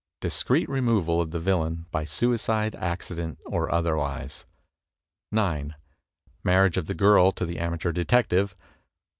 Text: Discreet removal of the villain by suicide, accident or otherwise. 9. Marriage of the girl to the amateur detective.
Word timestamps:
Discreet 0.19 0.67
removal 0.67 1.21
of 1.21 1.29
the 1.29 1.39
villain 1.39 1.85
by 1.91 2.05
suicide, 2.05 2.75
accident 2.75 3.37
or 3.45 3.71
otherwise. 3.71 4.47
9. 5.31 5.75
Marriage 6.43 6.77
of 6.77 6.87
the 6.87 6.95
girl 6.95 7.31
to 7.33 7.45
the 7.45 7.59
amateur 7.59 7.91
detective. 7.91 8.55